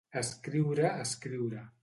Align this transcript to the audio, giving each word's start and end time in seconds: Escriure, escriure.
Escriure, 0.21 0.87
escriure. 1.05 1.63